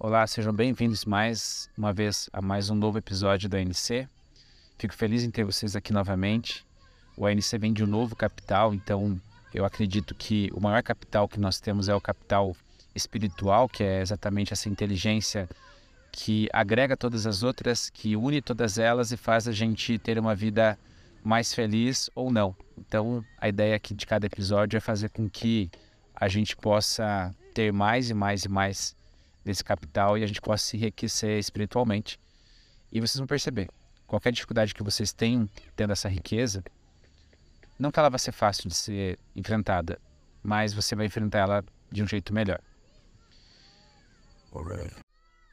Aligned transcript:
Olá, 0.00 0.24
sejam 0.28 0.52
bem-vindos 0.52 1.04
mais 1.04 1.68
uma 1.76 1.92
vez 1.92 2.30
a 2.32 2.40
mais 2.40 2.70
um 2.70 2.74
novo 2.76 2.98
episódio 2.98 3.48
da 3.48 3.58
ANC. 3.58 4.08
Fico 4.78 4.94
feliz 4.94 5.24
em 5.24 5.30
ter 5.30 5.42
vocês 5.42 5.74
aqui 5.74 5.92
novamente. 5.92 6.64
O 7.16 7.26
ANC 7.26 7.58
vem 7.58 7.72
de 7.72 7.82
um 7.82 7.86
novo 7.88 8.14
capital, 8.14 8.72
então 8.72 9.20
eu 9.52 9.64
acredito 9.64 10.14
que 10.14 10.50
o 10.54 10.60
maior 10.60 10.84
capital 10.84 11.26
que 11.26 11.40
nós 11.40 11.58
temos 11.58 11.88
é 11.88 11.96
o 11.96 12.00
capital 12.00 12.54
espiritual, 12.94 13.68
que 13.68 13.82
é 13.82 14.00
exatamente 14.00 14.52
essa 14.52 14.68
inteligência 14.68 15.48
que 16.12 16.48
agrega 16.52 16.96
todas 16.96 17.26
as 17.26 17.42
outras, 17.42 17.90
que 17.90 18.14
une 18.14 18.40
todas 18.40 18.78
elas 18.78 19.10
e 19.10 19.16
faz 19.16 19.48
a 19.48 19.52
gente 19.52 19.98
ter 19.98 20.16
uma 20.16 20.32
vida 20.32 20.78
mais 21.24 21.52
feliz 21.52 22.08
ou 22.14 22.30
não. 22.30 22.54
Então, 22.78 23.24
a 23.36 23.48
ideia 23.48 23.74
aqui 23.74 23.94
de 23.94 24.06
cada 24.06 24.26
episódio 24.26 24.76
é 24.76 24.80
fazer 24.80 25.08
com 25.08 25.28
que 25.28 25.68
a 26.14 26.28
gente 26.28 26.56
possa 26.56 27.34
ter 27.52 27.72
mais 27.72 28.10
e 28.10 28.14
mais 28.14 28.44
e 28.44 28.48
mais 28.48 28.96
desse 29.48 29.64
capital 29.64 30.18
e 30.18 30.22
a 30.22 30.26
gente 30.26 30.40
possa 30.40 30.64
se 30.64 30.76
enriquecer 30.76 31.38
espiritualmente. 31.38 32.20
E 32.92 33.00
vocês 33.00 33.16
vão 33.16 33.26
perceber, 33.26 33.68
qualquer 34.06 34.30
dificuldade 34.30 34.74
que 34.74 34.82
vocês 34.82 35.12
tenham 35.12 35.48
tendo 35.74 35.92
essa 35.92 36.08
riqueza, 36.08 36.62
não 37.78 37.90
que 37.90 37.98
ela 37.98 38.10
vai 38.10 38.18
ser 38.18 38.32
fácil 38.32 38.68
de 38.68 38.74
ser 38.74 39.18
enfrentada, 39.34 39.98
mas 40.42 40.74
você 40.74 40.94
vai 40.94 41.06
enfrentar 41.06 41.38
ela 41.38 41.64
de 41.90 42.02
um 42.02 42.06
jeito 42.06 42.32
melhor. 42.32 42.60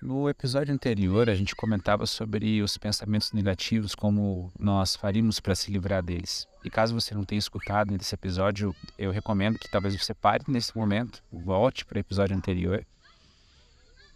No 0.02 0.30
episódio 0.30 0.74
anterior, 0.74 1.30
a 1.30 1.36
gente 1.36 1.56
comentava 1.56 2.06
sobre 2.06 2.62
os 2.62 2.78
pensamentos 2.78 3.32
negativos, 3.32 3.96
como 3.96 4.52
nós 4.60 4.96
faríamos 4.96 5.40
para 5.40 5.56
se 5.56 5.72
livrar 5.72 6.04
deles. 6.04 6.48
E 6.64 6.70
caso 6.70 6.94
você 6.94 7.16
não 7.16 7.24
tenha 7.24 7.40
escutado 7.40 7.92
nesse 7.92 8.14
episódio, 8.14 8.76
eu 8.98 9.12
recomendo 9.12 9.58
que 9.58 9.70
talvez 9.72 9.96
você 9.96 10.14
pare 10.14 10.44
nesse 10.48 10.76
momento, 10.78 11.24
volte 11.32 11.86
para 11.86 11.98
o 11.98 12.00
episódio 12.00 12.36
anterior 12.36 12.86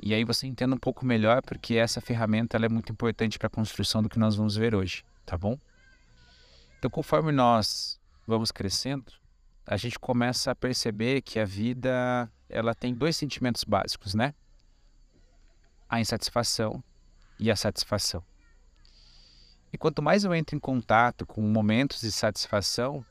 e 0.01 0.13
aí 0.13 0.23
você 0.23 0.47
entenda 0.47 0.73
um 0.73 0.79
pouco 0.79 1.05
melhor 1.05 1.41
porque 1.41 1.75
essa 1.75 1.99
ferramenta 1.99 2.57
é 2.57 2.69
muito 2.69 2.91
importante 2.91 3.37
para 3.37 3.47
a 3.47 3.49
construção 3.49 4.01
do 4.01 4.09
que 4.09 4.17
nós 4.17 4.35
vamos 4.35 4.55
ver 4.55 4.73
hoje, 4.73 5.03
tá 5.25 5.37
bom? 5.37 5.59
Então, 6.77 6.89
conforme 6.89 7.31
nós 7.31 7.99
vamos 8.25 8.51
crescendo, 8.51 9.11
a 9.65 9.75
gente 9.75 9.99
começa 9.99 10.51
a 10.51 10.55
perceber 10.55 11.21
que 11.21 11.37
a 11.39 11.45
vida 11.45 12.31
ela 12.47 12.73
tem 12.73 12.93
dois 12.93 13.17
sentimentos 13.17 13.63
básicos, 13.65 14.15
né? 14.15 14.33
A 15.89 15.99
insatisfação 15.99 16.81
e 17.37 17.51
a 17.51 17.55
satisfação. 17.55 18.23
E 19.71 19.77
quanto 19.77 20.01
mais 20.01 20.23
eu 20.23 20.33
entro 20.33 20.55
em 20.55 20.59
contato 20.59 21.25
com 21.25 21.41
momentos 21.41 22.01
de 22.01 22.11
satisfação, 22.11 23.05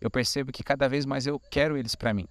eu 0.00 0.10
percebo 0.10 0.52
que 0.52 0.62
cada 0.62 0.88
vez 0.88 1.04
mais 1.04 1.26
eu 1.26 1.40
quero 1.40 1.76
eles 1.76 1.94
para 1.94 2.14
mim. 2.14 2.28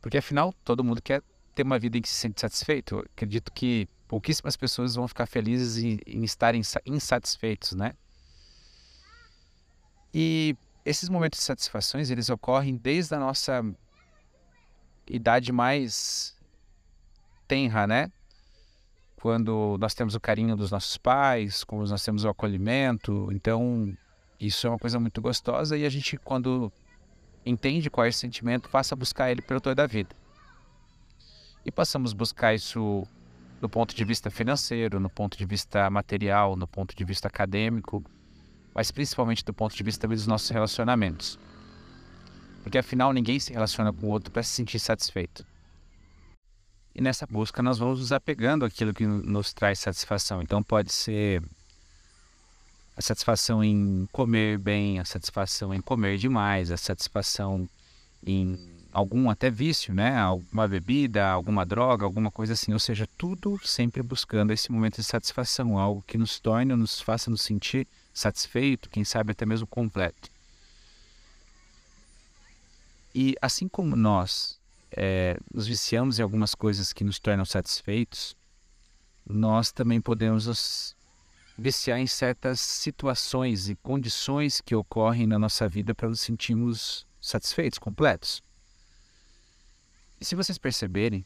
Porque 0.00 0.16
afinal, 0.16 0.54
todo 0.64 0.84
mundo 0.84 1.02
quer 1.02 1.22
ter 1.56 1.62
uma 1.62 1.78
vida 1.78 1.96
em 1.96 2.02
que 2.02 2.08
se 2.08 2.14
sente 2.14 2.38
satisfeito, 2.38 2.98
acredito 2.98 3.50
que 3.50 3.88
pouquíssimas 4.06 4.56
pessoas 4.56 4.94
vão 4.94 5.08
ficar 5.08 5.26
felizes 5.26 5.82
em, 5.82 5.98
em 6.06 6.22
estarem 6.22 6.60
insatisfeitos, 6.84 7.72
né? 7.72 7.94
E 10.12 10.54
esses 10.84 11.08
momentos 11.08 11.40
de 11.40 11.44
satisfações, 11.46 12.10
eles 12.10 12.28
ocorrem 12.28 12.76
desde 12.76 13.14
a 13.14 13.18
nossa 13.18 13.64
idade 15.08 15.50
mais 15.50 16.36
tenra, 17.48 17.86
né? 17.86 18.12
Quando 19.16 19.78
nós 19.80 19.94
temos 19.94 20.14
o 20.14 20.20
carinho 20.20 20.56
dos 20.56 20.70
nossos 20.70 20.98
pais, 20.98 21.64
quando 21.64 21.88
nós 21.88 22.04
temos 22.04 22.22
o 22.24 22.28
acolhimento, 22.28 23.30
então 23.32 23.96
isso 24.38 24.66
é 24.66 24.70
uma 24.70 24.78
coisa 24.78 25.00
muito 25.00 25.22
gostosa 25.22 25.74
e 25.74 25.86
a 25.86 25.88
gente 25.88 26.18
quando 26.18 26.70
entende 27.46 27.88
qual 27.88 28.04
é 28.04 28.10
esse 28.10 28.18
sentimento, 28.18 28.68
passa 28.68 28.94
a 28.94 28.96
buscar 28.96 29.30
ele 29.30 29.40
pelo 29.40 29.60
toda 29.60 29.82
a 29.82 29.86
vida 29.86 30.14
e 31.66 31.72
passamos 31.72 32.12
a 32.12 32.14
buscar 32.14 32.54
isso 32.54 33.04
do 33.60 33.68
ponto 33.68 33.94
de 33.94 34.04
vista 34.04 34.30
financeiro, 34.30 35.00
no 35.00 35.10
ponto 35.10 35.36
de 35.36 35.44
vista 35.44 35.90
material, 35.90 36.54
no 36.54 36.66
ponto 36.66 36.94
de 36.94 37.04
vista 37.04 37.26
acadêmico, 37.26 38.04
mas 38.72 38.92
principalmente 38.92 39.44
do 39.44 39.52
ponto 39.52 39.74
de 39.74 39.82
vista 39.82 40.06
dos 40.06 40.28
nossos 40.28 40.48
relacionamentos. 40.48 41.36
Porque 42.62 42.78
afinal 42.78 43.12
ninguém 43.12 43.40
se 43.40 43.52
relaciona 43.52 43.92
com 43.92 44.06
o 44.06 44.10
outro 44.10 44.30
para 44.30 44.44
se 44.44 44.50
sentir 44.50 44.78
satisfeito. 44.78 45.44
E 46.94 47.00
nessa 47.00 47.26
busca 47.26 47.60
nós 47.62 47.78
vamos 47.78 47.98
nos 47.98 48.12
apegando 48.12 48.64
àquilo 48.64 48.94
que 48.94 49.04
nos 49.04 49.52
traz 49.52 49.80
satisfação. 49.80 50.40
Então 50.40 50.62
pode 50.62 50.92
ser 50.92 51.42
a 52.96 53.02
satisfação 53.02 53.62
em 53.64 54.08
comer 54.12 54.56
bem, 54.58 55.00
a 55.00 55.04
satisfação 55.04 55.74
em 55.74 55.80
comer 55.80 56.16
demais, 56.16 56.70
a 56.70 56.76
satisfação 56.76 57.68
em 58.24 58.75
algum 58.96 59.28
até 59.28 59.50
vício, 59.50 59.92
né? 59.92 60.16
Alguma 60.16 60.66
bebida, 60.66 61.28
alguma 61.28 61.66
droga, 61.66 62.06
alguma 62.06 62.30
coisa 62.30 62.54
assim. 62.54 62.72
Ou 62.72 62.78
seja, 62.78 63.06
tudo 63.18 63.60
sempre 63.62 64.02
buscando 64.02 64.54
esse 64.54 64.72
momento 64.72 64.96
de 64.96 65.04
satisfação, 65.04 65.78
algo 65.78 66.02
que 66.06 66.16
nos 66.16 66.40
torne, 66.40 66.74
nos 66.74 66.98
faça 66.98 67.30
nos 67.30 67.42
sentir 67.42 67.86
satisfeito, 68.14 68.88
quem 68.88 69.04
sabe 69.04 69.32
até 69.32 69.44
mesmo 69.44 69.66
completo. 69.66 70.30
E 73.14 73.36
assim 73.42 73.68
como 73.68 73.94
nós 73.94 74.58
é, 74.90 75.38
nos 75.52 75.66
viciamos 75.66 76.18
em 76.18 76.22
algumas 76.22 76.54
coisas 76.54 76.90
que 76.94 77.04
nos 77.04 77.18
tornam 77.18 77.44
satisfeitos, 77.44 78.34
nós 79.28 79.72
também 79.72 80.00
podemos 80.00 80.46
nos 80.46 80.96
viciar 81.58 81.98
em 81.98 82.06
certas 82.06 82.60
situações 82.60 83.68
e 83.68 83.74
condições 83.74 84.62
que 84.62 84.74
ocorrem 84.74 85.26
na 85.26 85.38
nossa 85.38 85.68
vida 85.68 85.94
para 85.94 86.08
nos 86.08 86.22
sentirmos 86.22 87.06
satisfeitos, 87.20 87.78
completos. 87.78 88.42
E 90.20 90.24
se 90.24 90.34
vocês 90.34 90.58
perceberem, 90.58 91.24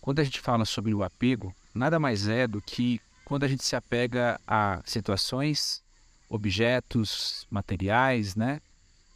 quando 0.00 0.20
a 0.20 0.24
gente 0.24 0.40
fala 0.40 0.64
sobre 0.64 0.92
o 0.92 1.02
apego, 1.02 1.54
nada 1.74 1.98
mais 1.98 2.28
é 2.28 2.46
do 2.46 2.60
que 2.60 3.00
quando 3.24 3.44
a 3.44 3.48
gente 3.48 3.64
se 3.64 3.74
apega 3.74 4.40
a 4.46 4.82
situações, 4.84 5.82
objetos, 6.28 7.46
materiais, 7.50 8.34
né? 8.34 8.60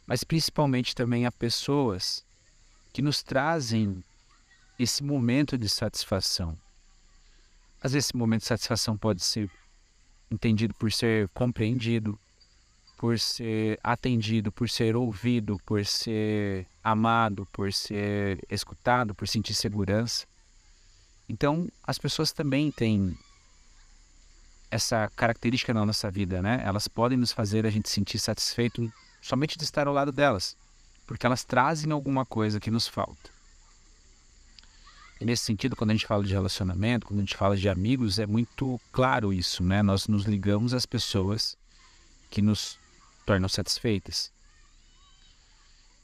Mas 0.05 0.23
principalmente 0.23 0.95
também 0.95 1.25
a 1.25 1.31
pessoas 1.31 2.25
que 2.93 3.01
nos 3.01 3.21
trazem 3.21 4.03
esse 4.79 5.03
momento 5.03 5.57
de 5.57 5.67
satisfação. 5.67 6.57
Às 7.81 7.93
vezes 7.93 8.07
esse 8.07 8.17
momento 8.17 8.41
de 8.41 8.47
satisfação 8.47 8.97
pode 8.97 9.23
ser 9.23 9.49
entendido 10.31 10.73
por 10.73 10.91
ser 10.91 11.29
compreendido, 11.29 12.19
por 12.97 13.19
ser 13.19 13.79
atendido, 13.83 14.51
por 14.51 14.67
ser 14.67 14.95
ouvido, 14.95 15.59
por 15.65 15.85
ser 15.85 16.65
amado, 16.83 17.47
por 17.51 17.71
ser 17.71 18.43
escutado, 18.49 19.13
por 19.13 19.27
sentir 19.27 19.53
segurança. 19.53 20.25
Então, 21.29 21.67
as 21.83 21.97
pessoas 21.97 22.31
também 22.31 22.71
têm 22.71 23.15
essa 24.71 25.09
característica 25.15 25.73
na 25.73 25.85
nossa 25.85 26.09
vida, 26.09 26.41
né? 26.41 26.61
Elas 26.65 26.87
podem 26.87 27.17
nos 27.17 27.31
fazer 27.31 27.65
a 27.65 27.69
gente 27.69 27.89
sentir 27.89 28.17
satisfeito 28.19 28.91
somente 29.21 29.57
de 29.57 29.63
estar 29.63 29.87
ao 29.87 29.93
lado 29.93 30.11
delas, 30.11 30.57
porque 31.05 31.25
elas 31.25 31.43
trazem 31.43 31.91
alguma 31.91 32.25
coisa 32.25 32.59
que 32.59 32.71
nos 32.71 32.87
falta. 32.87 33.29
E 35.19 35.25
nesse 35.25 35.45
sentido, 35.45 35.75
quando 35.75 35.91
a 35.91 35.93
gente 35.93 36.05
fala 36.05 36.23
de 36.23 36.33
relacionamento, 36.33 37.07
quando 37.07 37.19
a 37.19 37.23
gente 37.23 37.37
fala 37.37 37.57
de 37.57 37.67
amigos, 37.69 38.19
é 38.19 38.25
muito 38.25 38.79
claro 38.91 39.33
isso, 39.33 39.63
né? 39.63 39.81
Nós 39.83 40.07
nos 40.07 40.25
ligamos 40.25 40.73
às 40.73 40.85
pessoas 40.85 41.57
que 42.29 42.41
nos 42.41 42.77
tornam 43.27 43.49
satisfeitas. 43.49 44.31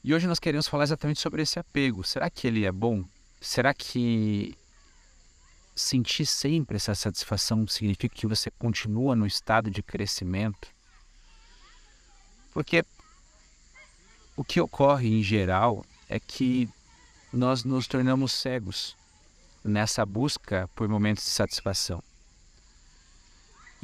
E 0.04 0.12
hoje 0.12 0.26
nós 0.26 0.38
queremos 0.38 0.68
falar 0.68 0.84
exatamente 0.84 1.20
sobre 1.20 1.40
esse 1.40 1.58
apego. 1.58 2.04
Será 2.04 2.28
que 2.28 2.46
ele 2.46 2.66
é 2.66 2.70
bom? 2.70 3.02
Será 3.40 3.72
que 3.72 4.54
sentir 5.74 6.26
sempre 6.26 6.76
essa 6.76 6.94
satisfação 6.94 7.66
significa 7.66 8.14
que 8.14 8.26
você 8.26 8.50
continua 8.50 9.16
no 9.16 9.26
estado 9.26 9.70
de 9.70 9.82
crescimento? 9.82 10.68
Porque 12.52 12.84
o 14.36 14.44
que 14.44 14.60
ocorre 14.60 15.08
em 15.08 15.22
geral 15.22 15.82
é 16.10 16.20
que 16.20 16.68
nós 17.32 17.64
nos 17.64 17.86
tornamos 17.86 18.32
cegos 18.32 18.94
nessa 19.64 20.04
busca 20.04 20.68
por 20.74 20.86
momentos 20.86 21.24
de 21.24 21.30
satisfação. 21.30 22.02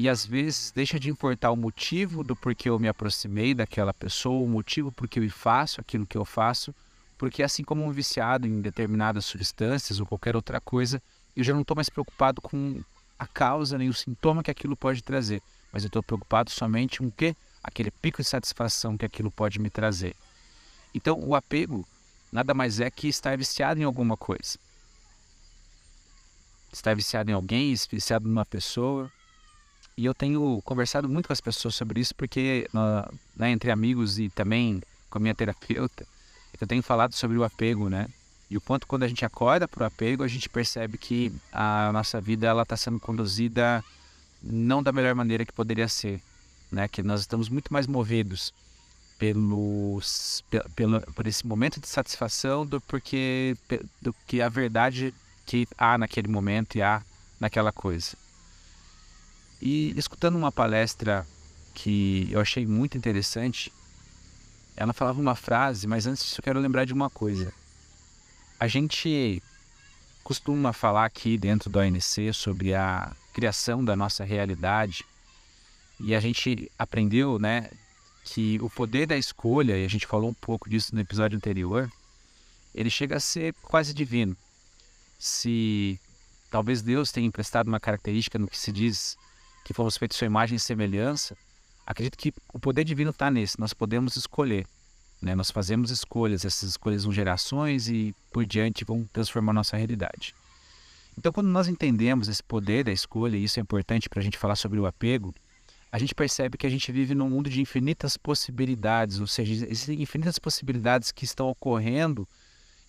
E 0.00 0.08
às 0.08 0.24
vezes 0.24 0.70
deixa 0.70 0.98
de 0.98 1.10
importar 1.10 1.50
o 1.50 1.56
motivo 1.56 2.24
do 2.24 2.34
porquê 2.34 2.70
eu 2.70 2.78
me 2.78 2.88
aproximei 2.88 3.52
daquela 3.52 3.92
pessoa, 3.92 4.42
o 4.42 4.48
motivo 4.48 4.90
por 4.90 5.06
que 5.06 5.20
eu 5.20 5.30
faço 5.30 5.78
aquilo 5.78 6.06
que 6.06 6.16
eu 6.16 6.24
faço, 6.24 6.74
porque 7.18 7.42
assim 7.42 7.62
como 7.62 7.84
um 7.84 7.92
viciado 7.92 8.46
em 8.48 8.62
determinadas 8.62 9.26
substâncias 9.26 10.00
ou 10.00 10.06
qualquer 10.06 10.34
outra 10.34 10.58
coisa, 10.58 11.02
eu 11.36 11.44
já 11.44 11.52
não 11.52 11.60
estou 11.60 11.74
mais 11.74 11.90
preocupado 11.90 12.40
com 12.40 12.82
a 13.18 13.26
causa 13.26 13.76
nem 13.76 13.90
o 13.90 13.92
sintoma 13.92 14.42
que 14.42 14.50
aquilo 14.50 14.74
pode 14.74 15.02
trazer, 15.02 15.42
mas 15.70 15.82
eu 15.82 15.88
estou 15.88 16.02
preocupado 16.02 16.50
somente 16.50 17.00
com 17.00 17.08
o 17.08 17.12
que? 17.12 17.36
Aquele 17.62 17.90
pico 17.90 18.22
de 18.22 18.26
satisfação 18.26 18.96
que 18.96 19.04
aquilo 19.04 19.30
pode 19.30 19.58
me 19.58 19.68
trazer. 19.68 20.16
Então, 20.94 21.20
o 21.22 21.34
apego 21.34 21.86
nada 22.32 22.54
mais 22.54 22.80
é 22.80 22.90
que 22.90 23.06
estar 23.06 23.36
viciado 23.36 23.78
em 23.78 23.84
alguma 23.84 24.16
coisa. 24.16 24.58
Estar 26.72 26.96
viciado 26.96 27.30
em 27.30 27.34
alguém, 27.34 27.74
viciado 27.90 28.26
numa 28.26 28.46
pessoa, 28.46 29.12
e 30.00 30.06
eu 30.06 30.14
tenho 30.14 30.62
conversado 30.64 31.06
muito 31.10 31.26
com 31.26 31.32
as 31.34 31.42
pessoas 31.42 31.74
sobre 31.74 32.00
isso, 32.00 32.14
porque 32.14 32.66
né, 33.36 33.50
entre 33.50 33.70
amigos 33.70 34.18
e 34.18 34.30
também 34.30 34.80
com 35.10 35.18
a 35.18 35.20
minha 35.20 35.34
terapeuta, 35.34 36.06
eu 36.58 36.66
tenho 36.66 36.82
falado 36.82 37.12
sobre 37.14 37.36
o 37.36 37.44
apego, 37.44 37.90
né? 37.90 38.08
E 38.48 38.56
o 38.56 38.62
quanto 38.62 38.86
quando 38.86 39.02
a 39.02 39.08
gente 39.08 39.26
acorda 39.26 39.68
para 39.68 39.82
o 39.82 39.86
apego, 39.86 40.22
a 40.22 40.28
gente 40.28 40.48
percebe 40.48 40.96
que 40.96 41.30
a 41.52 41.92
nossa 41.92 42.18
vida 42.18 42.46
ela 42.46 42.62
está 42.62 42.78
sendo 42.78 42.98
conduzida 42.98 43.84
não 44.42 44.82
da 44.82 44.90
melhor 44.90 45.14
maneira 45.14 45.44
que 45.44 45.52
poderia 45.52 45.86
ser, 45.86 46.22
né? 46.72 46.88
Que 46.88 47.02
nós 47.02 47.20
estamos 47.20 47.50
muito 47.50 47.70
mais 47.70 47.86
movidos 47.86 48.54
pelos, 49.18 50.42
pelo, 50.74 51.02
por 51.12 51.26
esse 51.26 51.46
momento 51.46 51.78
de 51.78 51.86
satisfação 51.86 52.64
do 52.64 52.80
porque 52.80 53.54
do 54.00 54.14
que 54.26 54.40
a 54.40 54.48
verdade 54.48 55.12
que 55.44 55.68
há 55.76 55.98
naquele 55.98 56.28
momento 56.28 56.76
e 56.76 56.82
há 56.82 57.02
naquela 57.38 57.70
coisa. 57.70 58.16
E 59.60 59.92
escutando 59.96 60.36
uma 60.36 60.50
palestra 60.50 61.26
que 61.74 62.28
eu 62.30 62.40
achei 62.40 62.66
muito 62.66 62.96
interessante, 62.96 63.72
ela 64.76 64.92
falava 64.92 65.20
uma 65.20 65.34
frase, 65.34 65.86
mas 65.86 66.06
antes 66.06 66.24
disso 66.24 66.40
eu 66.40 66.44
quero 66.44 66.60
lembrar 66.60 66.84
de 66.84 66.92
uma 66.92 67.10
coisa. 67.10 67.52
A 68.58 68.66
gente 68.66 69.42
costuma 70.24 70.72
falar 70.72 71.04
aqui 71.04 71.36
dentro 71.36 71.68
do 71.68 71.78
ANC 71.78 72.32
sobre 72.32 72.74
a 72.74 73.14
criação 73.32 73.84
da 73.84 73.96
nossa 73.96 74.24
realidade 74.24 75.04
e 75.98 76.14
a 76.14 76.20
gente 76.20 76.70
aprendeu, 76.78 77.38
né, 77.38 77.70
que 78.24 78.58
o 78.62 78.70
poder 78.70 79.06
da 79.06 79.16
escolha, 79.16 79.76
e 79.76 79.84
a 79.84 79.88
gente 79.88 80.06
falou 80.06 80.30
um 80.30 80.34
pouco 80.34 80.68
disso 80.68 80.94
no 80.94 81.00
episódio 81.00 81.36
anterior, 81.36 81.90
ele 82.74 82.88
chega 82.88 83.16
a 83.16 83.20
ser 83.20 83.54
quase 83.62 83.92
divino. 83.92 84.36
Se 85.18 86.00
talvez 86.50 86.80
Deus 86.80 87.12
tenha 87.12 87.26
emprestado 87.26 87.68
uma 87.68 87.80
característica 87.80 88.38
no 88.38 88.48
que 88.48 88.56
se 88.56 88.72
diz 88.72 89.18
que 89.64 89.74
fomos 89.74 89.96
feitos 89.96 90.16
sua 90.16 90.26
imagem 90.26 90.56
e 90.56 90.60
semelhança, 90.60 91.36
acredito 91.86 92.16
que 92.16 92.32
o 92.52 92.58
poder 92.58 92.84
divino 92.84 93.10
está 93.10 93.30
nesse. 93.30 93.58
Nós 93.58 93.72
podemos 93.72 94.16
escolher. 94.16 94.66
Né? 95.20 95.34
Nós 95.34 95.50
fazemos 95.50 95.90
escolhas, 95.90 96.44
essas 96.44 96.70
escolhas 96.70 97.04
vão 97.04 97.12
gerações 97.12 97.88
e 97.88 98.14
por 98.32 98.46
diante 98.46 98.84
vão 98.84 99.08
transformar 99.12 99.52
nossa 99.52 99.76
realidade. 99.76 100.34
Então, 101.18 101.32
quando 101.32 101.48
nós 101.48 101.68
entendemos 101.68 102.28
esse 102.28 102.42
poder 102.42 102.84
da 102.84 102.92
escolha, 102.92 103.36
e 103.36 103.44
isso 103.44 103.58
é 103.58 103.62
importante 103.62 104.08
para 104.08 104.20
a 104.20 104.22
gente 104.22 104.38
falar 104.38 104.56
sobre 104.56 104.78
o 104.78 104.86
apego, 104.86 105.34
a 105.92 105.98
gente 105.98 106.14
percebe 106.14 106.56
que 106.56 106.66
a 106.66 106.70
gente 106.70 106.90
vive 106.92 107.14
num 107.14 107.28
mundo 107.28 107.50
de 107.50 107.60
infinitas 107.60 108.16
possibilidades, 108.16 109.18
ou 109.18 109.26
seja, 109.26 109.66
existem 109.66 110.00
infinitas 110.00 110.38
possibilidades 110.38 111.10
que 111.10 111.24
estão 111.24 111.48
ocorrendo 111.48 112.26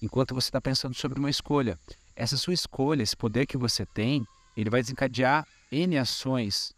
enquanto 0.01 0.35
você 0.35 0.49
está 0.49 0.61
pensando 0.61 0.93
sobre 0.93 1.19
uma 1.19 1.29
escolha. 1.29 1.79
Essa 2.15 2.37
sua 2.37 2.53
escolha, 2.53 3.01
esse 3.01 3.17
poder 3.17 3.45
que 3.47 3.57
você 3.57 3.85
tem, 3.85 4.25
ele 4.55 4.69
vai 4.69 4.81
desencadear 4.81 5.47
N 5.71 5.97
ações 5.97 6.73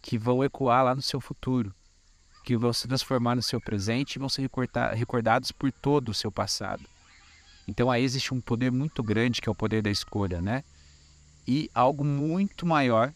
que 0.00 0.16
vão 0.16 0.42
ecoar 0.42 0.84
lá 0.84 0.94
no 0.94 1.02
seu 1.02 1.20
futuro, 1.20 1.74
que 2.44 2.56
vão 2.56 2.72
se 2.72 2.88
transformar 2.88 3.36
no 3.36 3.42
seu 3.42 3.60
presente 3.60 4.14
e 4.14 4.18
vão 4.18 4.28
ser 4.28 4.48
recordados 4.94 5.52
por 5.52 5.70
todo 5.70 6.08
o 6.08 6.14
seu 6.14 6.32
passado. 6.32 6.82
Então 7.68 7.90
aí 7.90 8.02
existe 8.02 8.32
um 8.32 8.40
poder 8.40 8.72
muito 8.72 9.02
grande 9.02 9.42
que 9.42 9.48
é 9.48 9.52
o 9.52 9.54
poder 9.54 9.82
da 9.82 9.90
escolha, 9.90 10.40
né? 10.40 10.64
E 11.46 11.70
algo 11.74 12.04
muito 12.04 12.64
maior 12.64 13.12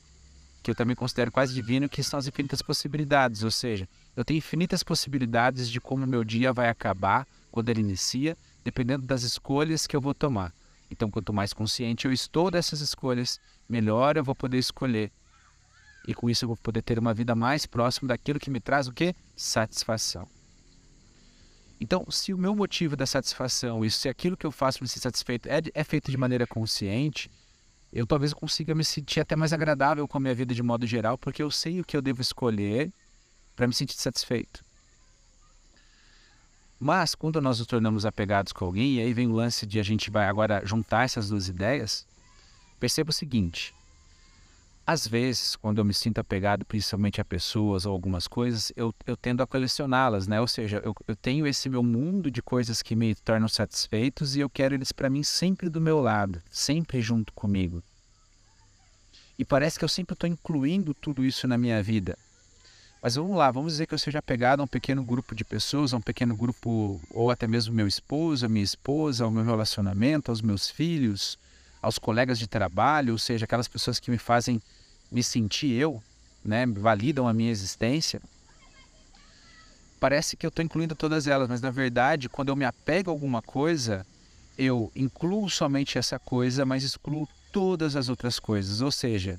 que 0.63 0.71
eu 0.71 0.75
também 0.75 0.95
considero 0.95 1.33
quase 1.33 1.55
divino, 1.55 1.89
que 1.89 2.03
são 2.03 2.19
as 2.19 2.27
infinitas 2.27 2.61
possibilidades, 2.61 3.43
ou 3.43 3.51
seja, 3.51 3.89
eu 4.15 4.23
tenho 4.23 4.37
infinitas 4.37 4.83
possibilidades 4.83 5.71
de 5.71 5.81
como 5.81 6.07
meu 6.07 6.23
dia 6.23 6.53
vai 6.53 6.69
acabar 6.69 7.27
quando 7.51 7.71
ele 7.71 7.81
inicia, 7.81 8.37
dependendo 8.63 9.07
das 9.07 9.23
escolhas 9.23 9.87
que 9.87 9.97
eu 9.97 10.01
vou 10.01 10.13
tomar. 10.13 10.53
Então, 10.91 11.11
quanto 11.11 11.33
mais 11.33 11.53
consciente 11.53 12.07
eu 12.07 12.13
estou 12.13 12.51
dessas 12.51 12.81
escolhas, 12.81 13.41
melhor 13.69 14.17
eu 14.17 14.25
vou 14.25 14.35
poder 14.35 14.59
escolher 14.59 15.13
e 16.07 16.15
com 16.15 16.29
isso 16.29 16.45
eu 16.45 16.49
vou 16.49 16.57
poder 16.57 16.83
ter 16.83 16.99
uma 16.99 17.15
vida 17.15 17.35
mais 17.35 17.67
próxima 17.67 18.09
daquilo 18.09 18.41
que 18.41 18.51
me 18.51 18.61
traz 18.61 18.89
o 18.89 18.93
que? 18.93 19.15
Satisfação. 19.37 20.27
Então, 21.81 22.05
se 22.11 22.33
o 22.35 22.39
meu 22.39 22.55
motivo 22.55 22.97
da 22.97 23.07
satisfação 23.07 23.85
e 23.85 23.91
se 23.91 24.09
aquilo 24.09 24.37
que 24.37 24.47
eu 24.47 24.51
faço 24.51 24.79
para 24.79 24.89
ser 24.89 25.01
satisfeito 25.01 25.49
é, 25.49 25.61
é 25.73 25.85
feito 25.85 26.11
de 26.11 26.17
maneira 26.17 26.47
consciente, 26.47 27.31
eu 27.93 28.07
talvez 28.07 28.35
consiga 28.35 28.75
me 28.75 28.85
sentir 28.85 29.21
até 29.21 29.35
mais 29.35 29.53
agradável 29.53 30.07
com 30.07 30.19
a 30.19 30.21
minha 30.21 30.35
vida 30.35 30.55
de 30.55 30.63
modo 30.63 30.87
geral, 30.87 31.17
porque 31.17 31.43
eu 31.43 31.51
sei 31.51 31.81
o 31.81 31.85
que 31.85 31.97
eu 31.97 32.03
devo 32.03 32.21
escolher 32.21 32.93
para 33.57 33.67
me 33.67 33.73
sentir 33.73 33.95
satisfeito. 33.95 34.65
Mas 36.81 37.15
quando 37.15 37.43
nós 37.43 37.59
nos 37.59 37.67
tornamos 37.67 38.07
apegados 38.07 38.55
com 38.55 38.65
alguém, 38.65 38.95
e 38.95 39.01
aí 39.01 39.13
vem 39.13 39.27
o 39.27 39.35
lance 39.35 39.67
de 39.67 39.79
a 39.79 39.83
gente 39.83 40.11
vai 40.11 40.27
agora 40.27 40.63
juntar 40.65 41.05
essas 41.05 41.29
duas 41.29 41.47
ideias, 41.47 42.07
perceba 42.81 43.11
o 43.11 43.13
seguinte: 43.13 43.75
às 44.87 45.07
vezes, 45.07 45.57
quando 45.57 45.77
eu 45.77 45.85
me 45.85 45.93
sinto 45.93 46.19
apegado 46.19 46.65
principalmente 46.65 47.21
a 47.21 47.25
pessoas 47.25 47.85
ou 47.85 47.93
algumas 47.93 48.27
coisas, 48.27 48.73
eu, 48.75 48.95
eu 49.07 49.15
tendo 49.15 49.43
a 49.43 49.47
colecioná-las, 49.47 50.27
né? 50.27 50.41
Ou 50.41 50.49
seja, 50.49 50.81
eu, 50.83 50.95
eu 51.07 51.15
tenho 51.15 51.47
esse 51.47 51.69
meu 51.69 51.83
mundo 51.83 52.31
de 52.31 52.41
coisas 52.41 52.81
que 52.81 52.97
me 52.97 53.15
tornam 53.15 53.47
satisfeitos 53.47 54.35
e 54.35 54.41
eu 54.41 54.49
quero 54.49 54.75
eles 54.75 54.91
para 54.91 55.11
mim 55.11 55.23
sempre 55.23 55.69
do 55.69 55.83
meu 55.83 56.01
lado, 56.01 56.43
sempre 56.51 57.03
junto 57.03 57.31
comigo. 57.35 57.83
E 59.39 59.45
parece 59.45 59.79
que 59.79 59.85
eu 59.85 59.89
sempre 59.89 60.15
estou 60.15 60.29
incluindo 60.29 60.95
tudo 60.95 61.25
isso 61.25 61.47
na 61.47 61.59
minha 61.59 61.83
vida. 61.83 62.19
Mas 63.03 63.15
vamos 63.15 63.35
lá, 63.35 63.51
vamos 63.51 63.73
dizer 63.73 63.87
que 63.87 63.95
eu 63.95 63.99
seja 63.99 64.19
apegado 64.19 64.61
a 64.61 64.65
um 64.65 64.67
pequeno 64.67 65.03
grupo 65.03 65.35
de 65.35 65.43
pessoas, 65.43 65.95
a 65.95 65.97
um 65.97 66.03
pequeno 66.03 66.37
grupo, 66.37 67.01
ou 67.11 67.31
até 67.31 67.47
mesmo 67.47 67.75
meu 67.75 67.87
esposo, 67.87 68.45
a 68.45 68.49
minha 68.49 68.65
esposa, 68.65 69.25
ao 69.25 69.31
meu 69.31 69.43
relacionamento, 69.43 70.31
aos 70.31 70.43
meus 70.43 70.69
filhos, 70.69 71.39
aos 71.81 71.99
colegas 71.99 72.39
de 72.39 72.47
trabalho, 72.47 73.15
ou 73.15 73.19
seja, 73.19 73.47
aquelas 73.47 73.69
pessoas 73.69 73.99
que 73.99 74.11
me 74.11 74.19
fazem 74.19 74.61
me 75.11 75.23
sentir 75.23 75.73
eu, 75.73 76.03
né, 76.45 76.67
validam 76.67 77.27
a 77.27 77.33
minha 77.33 77.51
existência, 77.51 78.21
parece 79.99 80.37
que 80.37 80.45
eu 80.45 80.49
estou 80.49 80.65
incluindo 80.65 80.95
todas 80.95 81.27
elas, 81.27 81.49
mas 81.49 81.63
na 81.63 81.71
verdade, 81.71 82.29
quando 82.29 82.51
eu 82.51 82.57
me 82.57 82.67
apego 82.67 83.11
a 83.11 83.15
alguma 83.15 83.41
coisa, 83.41 84.07
eu 84.59 84.93
incluo 84.95 85.49
somente 85.49 85.97
essa 85.97 86.19
coisa, 86.19 86.67
mas 86.67 86.85
excluo 86.85 87.27
todas 87.51 87.97
as 87.97 88.11
outras 88.11 88.39
coisas. 88.39 88.81
Ou 88.83 88.91
seja, 88.91 89.39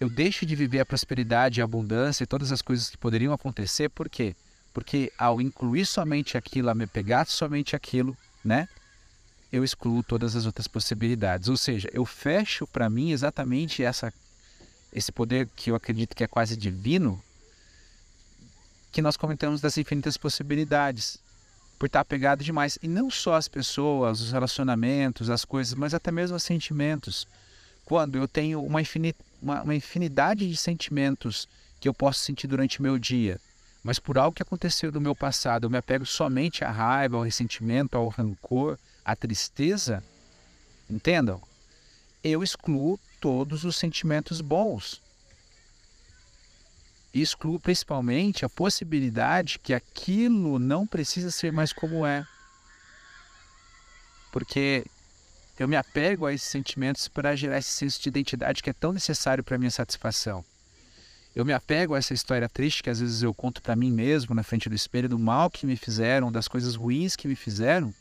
eu 0.00 0.08
deixo 0.08 0.44
de 0.44 0.54
viver 0.54 0.80
a 0.80 0.86
prosperidade, 0.86 1.60
a 1.60 1.64
abundância 1.64 2.24
e 2.24 2.26
todas 2.26 2.52
as 2.52 2.60
coisas 2.60 2.90
que 2.90 2.98
poderiam 2.98 3.32
acontecer, 3.32 3.88
por 3.88 4.08
quê? 4.08 4.34
Porque 4.72 5.12
ao 5.16 5.40
incluir 5.40 5.86
somente 5.86 6.36
aquilo, 6.36 6.68
a 6.68 6.74
me 6.74 6.86
pegar 6.86 7.26
somente 7.26 7.76
aquilo, 7.76 8.16
né? 8.44 8.68
Eu 9.52 9.62
excluo 9.62 10.02
todas 10.02 10.34
as 10.34 10.46
outras 10.46 10.66
possibilidades. 10.66 11.48
Ou 11.48 11.56
seja, 11.56 11.88
eu 11.92 12.04
fecho 12.04 12.66
para 12.66 12.90
mim 12.90 13.12
exatamente 13.12 13.82
essa 13.84 14.12
esse 14.92 15.10
poder 15.10 15.48
que 15.56 15.70
eu 15.70 15.74
acredito 15.74 16.14
que 16.14 16.22
é 16.22 16.26
quase 16.28 16.56
divino, 16.56 17.20
que 18.92 19.02
nós 19.02 19.16
comentamos 19.16 19.60
das 19.60 19.76
infinitas 19.76 20.16
possibilidades, 20.16 21.18
por 21.78 21.86
estar 21.86 22.00
apegado 22.00 22.44
demais. 22.44 22.78
E 22.80 22.86
não 22.86 23.10
só 23.10 23.34
as 23.34 23.48
pessoas, 23.48 24.20
os 24.20 24.30
relacionamentos, 24.30 25.28
as 25.28 25.44
coisas, 25.44 25.74
mas 25.74 25.94
até 25.94 26.12
mesmo 26.12 26.36
os 26.36 26.42
sentimentos. 26.42 27.26
Quando 27.84 28.16
eu 28.16 28.26
tenho 28.26 28.62
uma, 28.62 28.80
infinita, 28.80 29.22
uma, 29.44 29.62
uma 29.62 29.74
infinidade 29.74 30.48
de 30.48 30.56
sentimentos 30.56 31.46
que 31.78 31.86
eu 31.86 31.92
posso 31.92 32.20
sentir 32.20 32.46
durante 32.46 32.80
o 32.80 32.82
meu 32.82 32.98
dia, 32.98 33.38
mas 33.82 33.98
por 33.98 34.16
algo 34.16 34.34
que 34.34 34.42
aconteceu 34.42 34.90
no 34.90 35.00
meu 35.00 35.14
passado, 35.14 35.64
eu 35.66 35.70
me 35.70 35.76
apego 35.76 36.06
somente 36.06 36.64
à 36.64 36.70
raiva, 36.70 37.18
ao 37.18 37.22
ressentimento, 37.22 37.94
ao 37.96 38.08
rancor, 38.08 38.78
à 39.04 39.14
tristeza, 39.14 40.02
entendam? 40.88 41.40
Eu 42.22 42.42
excluo 42.42 42.98
todos 43.20 43.64
os 43.64 43.76
sentimentos 43.76 44.40
bons. 44.40 45.02
Excluo 47.12 47.60
principalmente 47.60 48.46
a 48.46 48.48
possibilidade 48.48 49.58
que 49.58 49.74
aquilo 49.74 50.58
não 50.58 50.86
precisa 50.86 51.30
ser 51.30 51.52
mais 51.52 51.70
como 51.70 52.06
é. 52.06 52.26
Porque 54.32 54.86
eu 55.58 55.68
me 55.68 55.76
apego 55.76 56.26
a 56.26 56.32
esses 56.32 56.48
sentimentos 56.48 57.06
para 57.06 57.36
gerar 57.36 57.58
esse 57.58 57.70
senso 57.70 58.00
de 58.00 58.08
identidade 58.08 58.62
que 58.62 58.70
é 58.70 58.72
tão 58.72 58.92
necessário 58.92 59.44
para 59.44 59.58
minha 59.58 59.70
satisfação. 59.70 60.44
Eu 61.34 61.44
me 61.44 61.52
apego 61.52 61.94
a 61.94 61.98
essa 61.98 62.14
história 62.14 62.48
triste 62.48 62.82
que 62.82 62.90
às 62.90 63.00
vezes 63.00 63.22
eu 63.22 63.34
conto 63.34 63.60
para 63.60 63.74
mim 63.74 63.90
mesmo 63.90 64.34
na 64.34 64.42
frente 64.42 64.68
do 64.68 64.74
espelho 64.74 65.08
do 65.08 65.18
mal 65.18 65.50
que 65.50 65.66
me 65.66 65.76
fizeram, 65.76 66.30
das 66.30 66.46
coisas 66.46 66.76
ruins 66.76 67.16
que 67.16 67.26
me 67.26 67.34
fizeram, 67.34 67.92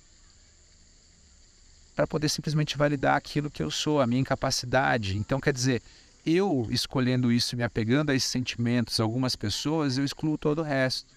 para 1.95 2.07
poder 2.07 2.29
simplesmente 2.29 2.77
validar 2.77 3.15
aquilo 3.15 3.49
que 3.49 3.61
eu 3.61 3.71
sou, 3.71 4.01
a 4.01 4.07
minha 4.07 4.21
incapacidade. 4.21 5.17
Então, 5.17 5.39
quer 5.39 5.53
dizer, 5.53 5.81
eu 6.25 6.67
escolhendo 6.69 7.31
isso, 7.31 7.55
me 7.55 7.63
apegando 7.63 8.11
a 8.11 8.15
esses 8.15 8.29
sentimentos, 8.29 8.99
algumas 8.99 9.35
pessoas, 9.35 9.97
eu 9.97 10.05
excluo 10.05 10.37
todo 10.37 10.59
o 10.59 10.63
resto. 10.63 11.11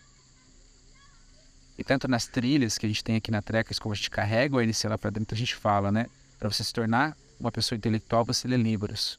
E 1.78 1.84
tanto 1.84 2.08
nas 2.08 2.26
trilhas 2.26 2.78
que 2.78 2.86
a 2.86 2.88
gente 2.88 3.04
tem 3.04 3.16
aqui 3.16 3.30
na 3.30 3.42
Trecas, 3.42 3.78
como 3.78 3.92
a 3.92 3.96
gente 3.96 4.10
carrega 4.10 4.56
o 4.56 4.58
ANC 4.58 4.84
lá 4.84 4.96
para 4.96 5.10
dentro, 5.10 5.34
a 5.34 5.38
gente 5.38 5.54
fala, 5.54 5.92
né? 5.92 6.06
Para 6.38 6.50
você 6.50 6.62
se 6.62 6.72
tornar 6.72 7.16
uma 7.38 7.52
pessoa 7.52 7.76
intelectual, 7.76 8.24
você 8.24 8.46
lê 8.48 8.56
livros. 8.56 9.18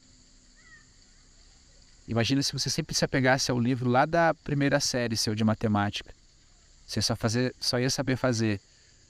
Imagina 2.08 2.42
se 2.42 2.54
você 2.54 2.70
sempre 2.70 2.96
se 2.96 3.04
apegasse 3.04 3.52
ao 3.52 3.60
livro 3.60 3.90
lá 3.90 4.06
da 4.06 4.34
primeira 4.34 4.80
série 4.80 5.18
seu 5.18 5.36
de 5.36 5.44
matemática. 5.44 6.14
Você 6.86 7.02
só, 7.02 7.16
fazer, 7.16 7.54
só 7.60 7.80
ia 7.80 7.90
saber 7.90 8.16
fazer 8.16 8.62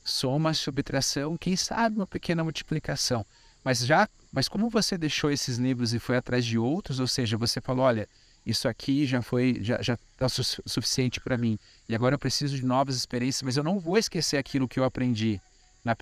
soma, 0.03 0.53
subtração, 0.53 1.37
quem 1.37 1.55
sabe 1.55 1.97
uma 1.97 2.07
pequena 2.07 2.43
multiplicação. 2.43 3.25
Mas 3.63 3.85
já, 3.85 4.09
mas 4.31 4.47
como 4.47 4.69
você 4.69 4.97
deixou 4.97 5.29
esses 5.29 5.57
livros 5.57 5.93
e 5.93 5.99
foi 5.99 6.17
atrás 6.17 6.45
de 6.45 6.57
outros, 6.57 6.99
ou 6.99 7.07
seja, 7.07 7.37
você 7.37 7.61
falou, 7.61 7.85
olha, 7.85 8.07
isso 8.45 8.67
aqui 8.67 9.05
já 9.05 9.21
foi, 9.21 9.59
já 9.61 9.93
está 9.93 10.29
su 10.29 10.41
suficiente 10.65 11.19
para 11.19 11.37
mim. 11.37 11.59
E 11.87 11.93
agora 11.93 12.15
eu 12.15 12.19
preciso 12.19 12.55
de 12.55 12.65
novas 12.65 12.95
experiências, 12.95 13.43
mas 13.43 13.57
eu 13.57 13.63
não 13.63 13.77
vou 13.77 13.97
esquecer 13.97 14.37
aquilo 14.37 14.67
que 14.67 14.79
eu 14.79 14.85
aprendi 14.85 15.39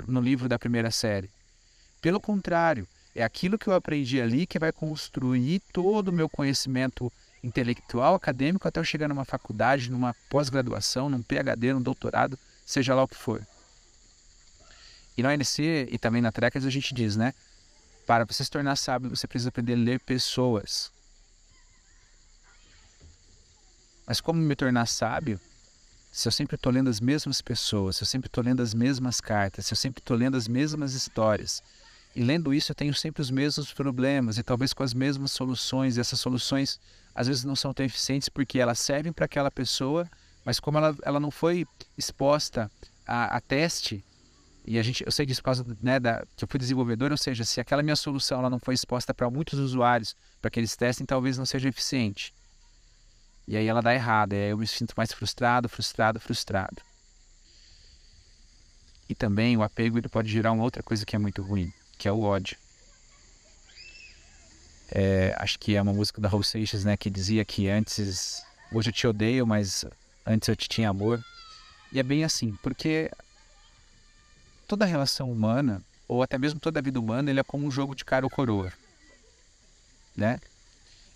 no 0.07 0.21
livro 0.21 0.47
da 0.47 0.57
primeira 0.57 0.91
série. 0.91 1.29
Pelo 2.02 2.20
contrário, 2.20 2.88
é 3.16 3.24
aquilo 3.24 3.58
que 3.58 3.68
eu 3.68 3.74
aprendi 3.74 4.22
ali 4.22 4.46
que 4.46 4.60
vai 4.60 4.72
construir 4.72 5.62
todo 5.72 6.10
o 6.10 6.14
meu 6.14 6.28
conhecimento 6.30 7.12
intelectual, 7.44 8.16
acadêmico, 8.16 8.68
até 8.68 8.80
eu 8.80 8.84
chegar 8.84 9.08
numa 9.08 9.24
faculdade, 9.24 9.90
numa 9.90 10.16
pós-graduação, 10.30 11.10
num 11.10 11.22
PhD, 11.22 11.74
num 11.74 11.82
doutorado, 11.82 12.38
seja 12.66 12.94
lá 12.94 13.04
o 13.04 13.08
que 13.08 13.16
for. 13.16 13.46
E 15.18 15.24
no 15.24 15.30
ANC 15.30 15.60
e 15.60 15.98
também 15.98 16.22
na 16.22 16.32
Trekkers 16.32 16.66
a 16.66 16.70
gente 16.70 16.94
diz, 16.94 17.16
né? 17.16 17.34
Para 18.06 18.25
você 18.25 18.44
se 18.44 18.52
tornar 18.52 18.75
sábio, 18.75 19.10
você 19.10 19.28
precisa 19.28 19.50
aprender 19.50 19.74
a 19.74 19.78
ler 19.78 20.00
pessoas. 20.00 20.92
Mas 24.06 24.20
como 24.20 24.40
me 24.40 24.56
tornar 24.56 24.86
sábio? 24.88 25.40
Se 26.12 26.28
eu 26.28 26.32
sempre 26.32 26.56
estou 26.56 26.72
lendo 26.72 26.90
as 26.90 27.00
mesmas 27.00 27.42
pessoas, 27.42 27.98
se 27.98 28.04
eu 28.04 28.08
sempre 28.08 28.28
estou 28.28 28.44
lendo 28.44 28.62
as 28.62 28.74
mesmas 28.74 29.20
cartas, 29.20 29.66
se 29.66 29.74
eu 29.74 29.78
sempre 29.78 30.00
estou 30.00 30.16
lendo 30.16 30.38
as 30.38 30.48
mesmas 30.48 30.94
histórias, 30.94 31.64
e 32.15 32.24
lendo 32.24 32.53
isso 32.53 32.72
eu 32.72 32.75
tenho 32.75 32.93
sempre 32.93 33.22
os 33.22 33.29
mesmos 33.29 33.74
problemas 33.74 34.38
e 34.38 34.43
talvez 34.43 34.72
com 34.72 34.84
as 34.84 34.93
mesmas 34.93 35.31
soluções, 35.31 35.98
e 35.98 36.00
essas 36.00 36.19
soluções 36.19 36.79
às 37.13 37.27
vezes 37.27 37.43
não 37.43 37.55
são 37.55 37.74
tão 37.74 37.86
eficientes 37.86 38.29
porque 38.29 38.57
elas 38.57 38.79
servem 38.79 39.12
para 39.12 39.25
aquela 39.25 39.51
pessoa, 39.51 40.10
mas 40.45 40.60
como 40.60 40.77
ela, 40.77 40.95
ela 41.03 41.19
não 41.19 41.29
foi 41.29 41.65
exposta 41.98 42.72
a, 43.05 43.38
a 43.38 43.41
teste, 43.41 44.03
e 44.67 44.79
a 44.79 44.84
gente, 44.84 45.05
eu 45.05 45.12
sei 45.12 45.25
disso 45.25 45.41
por 45.41 45.45
causa 45.45 45.77
né, 45.81 46.00
da, 46.00 46.25
que 46.36 46.43
eu 46.43 46.48
fui 46.48 46.60
desenvolvedor, 46.60 47.12
ou 47.12 47.17
seja, 47.17 47.43
se 47.43 47.60
aquela 47.60 47.84
minha 47.84 47.95
solução 47.95 48.39
ela 48.39 48.50
não 48.50 48.60
foi 48.60 48.74
exposta 48.74 49.13
para 49.13 49.29
muitos 49.29 49.60
usuários 49.60 50.15
para 50.41 50.50
que 50.50 50.60
eles 50.60 50.75
testem, 50.75 51.05
talvez 51.05 51.38
não 51.38 51.45
seja 51.45 51.69
eficiente. 51.69 52.34
E 53.48 53.55
aí 53.55 53.67
ela 53.67 53.81
dá 53.81 53.93
errado, 53.93 54.34
e 54.34 54.38
aí 54.38 54.50
eu 54.50 54.57
me 54.57 54.65
sinto 54.65 54.93
mais 54.98 55.12
frustrado, 55.12 55.69
frustrado, 55.69 56.19
frustrado. 56.19 56.81
E 59.07 59.13
também 59.13 59.55
o 59.55 59.62
apego 59.62 60.00
ele 60.00 60.10
pode 60.10 60.31
gerar 60.31 60.51
uma 60.51 60.63
outra 60.63 60.81
coisa 60.81 61.05
que 61.05 61.15
é 61.15 61.19
muito 61.19 61.43
ruim, 61.43 61.72
que 61.98 62.08
é 62.08 62.12
o 62.12 62.22
ódio. 62.22 62.58
É, 64.92 65.36
acho 65.40 65.58
que 65.58 65.75
é 65.75 65.82
uma 65.82 65.94
música 65.94 66.22
da 66.22 66.30
Raul 66.30 66.44
Seixas, 66.44 66.86
né, 66.86 66.96
que 66.96 67.10
dizia 67.10 67.44
que 67.44 67.68
antes, 67.68 68.44
hoje 68.72 68.90
eu 68.90 68.94
te 68.94 69.08
odeio, 69.08 69.46
mas 69.46 69.84
antes 70.25 70.48
eu 70.48 70.56
te 70.56 70.70
tinha 70.70 70.90
amor. 70.90 71.24
E 71.92 72.00
é 72.00 72.04
bem 72.04 72.24
assim, 72.24 72.54
porque 72.62 73.12
toda 74.68 74.86
relação 74.86 75.32
humana, 75.32 75.82
ou 76.08 76.22
até 76.22 76.38
mesmo 76.38 76.60
toda 76.60 76.80
a 76.80 76.84
vida 76.84 77.00
humana, 77.00 77.30
ele 77.30 77.40
é 77.40 77.44
como 77.44 77.66
um 77.66 77.72
jogo 77.72 77.96
de 77.96 78.06
cara 78.06 78.25
ou 78.25 78.30
coroa, 78.30 78.72
né? 80.16 80.40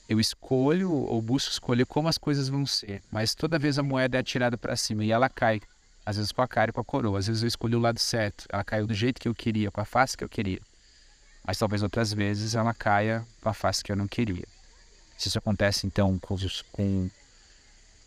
Eu 0.08 0.20
escolho 0.20 0.92
ou 0.92 1.22
busco 1.22 1.52
escolher 1.52 1.86
como 1.86 2.08
as 2.08 2.18
coisas 2.18 2.50
vão 2.50 2.66
ser, 2.66 3.04
mas 3.12 3.36
toda 3.36 3.60
vez 3.60 3.78
a 3.78 3.84
moeda 3.84 4.18
é 4.18 4.22
atirada 4.22 4.58
para 4.58 4.76
cima 4.76 5.04
e 5.04 5.12
ela 5.12 5.30
cai, 5.30 5.62
às 6.04 6.18
vezes 6.18 6.32
com 6.32 6.42
a 6.42 6.48
cara 6.48 6.72
e 6.72 6.74
com 6.74 6.82
a 6.82 6.86
coroa, 6.86 7.20
às 7.20 7.28
vezes 7.28 7.44
eu 7.44 7.48
escolhi 7.48 7.76
o 7.76 7.80
lado 7.80 8.00
certo, 8.00 8.46
ela 8.50 8.64
caiu 8.64 8.88
do 8.88 8.94
jeito 8.94 9.22
que 9.22 9.28
eu 9.28 9.36
queria, 9.36 9.70
com 9.70 9.80
a 9.80 9.86
face 9.86 10.18
que 10.18 10.24
eu 10.24 10.30
queria, 10.30 10.60
mas 11.50 11.58
talvez 11.58 11.82
outras 11.82 12.14
vezes 12.14 12.54
ela 12.54 12.76
caia 12.76 13.26
com 13.42 13.50
a 13.50 13.54
face 13.56 13.84
que 13.84 13.92
eu 13.92 13.96
não 13.96 14.08
queria. 14.08 14.46
Se 15.18 15.30
isso 15.30 15.40
acontece 15.40 15.88
então 15.88 16.20
com, 16.20 16.36
os, 16.36 16.62
com 16.72 17.10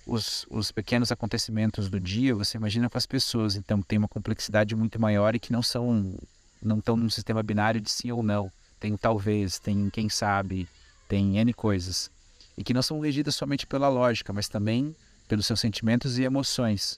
os, 0.07 0.47
os, 0.49 0.71
pequenos 0.71 1.11
acontecimentos 1.11 1.91
do 1.91 1.99
dia, 1.99 2.37
você 2.37 2.57
imagina 2.57 2.89
com 2.89 2.97
as 2.97 3.05
pessoas, 3.05 3.57
então 3.57 3.83
tem 3.83 3.99
uma 3.99 4.07
complexidade 4.07 4.77
muito 4.77 5.01
maior 5.01 5.35
e 5.35 5.41
que 5.41 5.51
não 5.51 5.61
são, 5.61 6.15
não 6.63 6.79
estão 6.79 6.97
num 6.97 7.11
sistema 7.11 7.43
binário 7.43 7.81
de 7.81 7.91
sim 7.91 8.13
ou 8.13 8.23
não. 8.23 8.49
Tem 8.79 8.97
talvez, 8.97 9.59
tem 9.59 9.91
quem 9.91 10.09
sabe, 10.09 10.69
tem 11.09 11.37
N 11.39 11.53
coisas, 11.53 12.13
e 12.57 12.63
que 12.63 12.73
não 12.73 12.81
são 12.81 13.01
regidas 13.01 13.35
somente 13.35 13.67
pela 13.67 13.89
lógica, 13.89 14.33
mas 14.33 14.49
também 14.49 14.95
pelos 15.27 15.47
seus 15.47 15.59
sentimentos 15.59 16.17
e 16.17 16.23
emoções. 16.23 16.97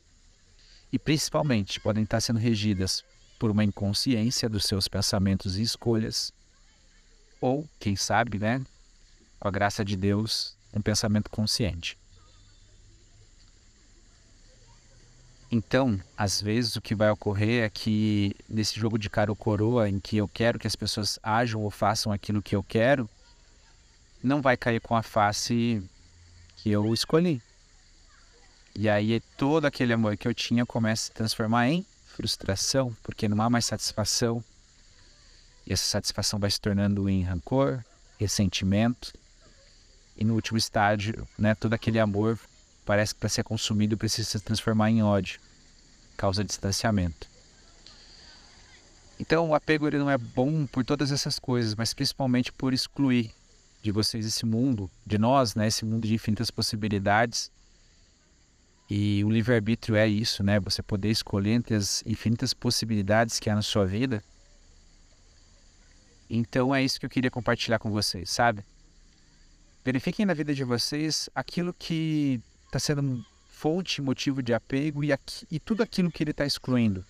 E 0.93 0.99
principalmente 0.99 1.81
podem 1.81 2.05
estar 2.05 2.21
sendo 2.21 2.39
regidas 2.39 3.03
por 3.45 3.51
uma 3.51 3.63
inconsciência 3.63 4.49
dos 4.49 4.65
seus 4.65 4.89
pensamentos 4.89 5.59
e 5.59 5.63
escolhas, 5.63 6.33
ou, 7.43 7.69
quem 7.79 7.95
sabe, 7.95 8.39
né, 8.39 8.65
com 9.39 9.47
a 9.47 9.51
graça 9.51 9.85
de 9.85 9.99
Deus, 9.99 10.57
um 10.73 10.81
pensamento 10.81 11.29
consciente. 11.29 11.99
Então, 15.53 16.01
às 16.17 16.41
vezes 16.41 16.75
o 16.77 16.81
que 16.81 16.95
vai 16.95 17.11
ocorrer 17.11 17.65
é 17.65 17.69
que 17.69 18.35
nesse 18.49 18.81
jogo 18.81 18.99
de 18.99 19.11
cara 19.11 19.31
ou 19.31 19.37
coroa, 19.37 19.91
em 19.91 20.01
que 20.01 20.17
eu 20.17 20.27
quero 20.27 20.59
que 20.59 20.67
as 20.67 20.75
pessoas 20.75 21.19
ajam 21.23 21.61
ou 21.61 21.71
façam 21.71 22.11
aquilo 22.11 22.41
que 22.41 22.57
eu 22.57 22.63
quero, 22.63 23.07
não 24.23 24.41
vai 24.41 24.57
cair 24.57 24.81
com 24.81 24.97
a 24.97 25.03
face 25.03 25.85
que 26.57 26.71
eu 26.71 26.95
escolhi. 26.95 27.43
E 28.75 28.89
aí 28.89 29.21
todo 29.37 29.67
aquele 29.67 29.93
amor 29.93 30.17
que 30.17 30.27
eu 30.27 30.33
tinha 30.33 30.65
começa 30.65 31.03
a 31.03 31.07
se 31.09 31.13
transformar 31.13 31.69
em 31.69 31.85
frustração, 32.15 32.97
porque 33.03 33.29
não 33.29 33.43
há 33.43 33.51
mais 33.51 33.65
satisfação. 33.65 34.43
E 35.67 35.73
essa 35.73 35.85
satisfação 35.85 36.39
vai 36.39 36.51
se 36.51 36.61
tornando 36.61 37.09
em 37.09 37.23
rancor, 37.23 37.83
ressentimento. 38.19 39.13
E 40.17 40.25
no 40.25 40.35
último 40.35 40.57
estágio, 40.57 41.27
né, 41.39 41.55
todo 41.55 41.75
aquele 41.75 41.99
amor 41.99 42.39
parece 42.85 43.15
que 43.15 43.21
para 43.21 43.29
ser 43.29 43.43
consumido 43.43 43.97
precisa 43.97 44.29
se 44.29 44.41
transformar 44.41 44.91
em 44.91 45.03
ódio, 45.03 45.41
causa 46.17 46.45
distanciamento. 46.45 47.27
Então 49.19 49.51
o 49.51 49.55
apego 49.55 49.87
ele 49.87 49.99
não 49.99 50.11
é 50.11 50.19
bom 50.19 50.67
por 50.67 50.85
todas 50.85 51.11
essas 51.11 51.39
coisas, 51.39 51.75
mas 51.75 51.95
principalmente 51.95 52.53
por 52.53 52.73
excluir 52.73 53.33
de 53.83 53.91
vocês 53.91 54.27
esse 54.27 54.45
mundo, 54.45 54.91
de 55.07 55.19
nós, 55.19 55.55
né, 55.55 55.67
esse 55.67 55.85
mundo 55.85 56.07
de 56.07 56.15
infinitas 56.15 56.51
possibilidades. 56.51 57.51
E 58.89 59.25
o 59.25 59.31
livre-arbítrio 59.31 59.97
é 59.97 60.07
isso, 60.07 60.43
né? 60.43 60.61
Você 60.61 60.83
poder 60.83 61.11
escolher 61.11 61.53
entre 61.53 61.75
as 61.75 62.03
infinitas 62.05 62.53
possibilidades 62.53 63.41
que 63.41 63.49
há 63.49 63.55
na 63.55 63.63
sua 63.63 63.87
vida. 63.87 64.23
Então 66.29 66.75
é 66.75 66.83
isso 66.83 67.01
que 67.01 67.07
eu 67.07 67.11
queria 67.11 67.31
compartilhar 67.31 67.79
com 67.79 67.91
vocês, 67.91 68.31
sabe? 68.31 68.65
Verifiquem 69.85 70.27
na 70.27 70.35
vida 70.35 70.55
de 70.55 70.65
vocês 70.65 71.29
aquilo 71.35 71.73
que 71.73 72.41
está 72.67 72.79
sendo 72.79 73.25
fonte, 73.49 74.03
motivo 74.03 74.43
de 74.43 74.53
apego 74.53 75.05
e, 75.05 75.13
aqui, 75.13 75.47
e 75.51 75.59
tudo 75.59 75.83
aquilo 75.83 76.11
que 76.11 76.23
ele 76.23 76.31
está 76.33 76.45
excluindo. 76.45 77.05